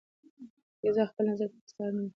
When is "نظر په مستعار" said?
1.31-1.91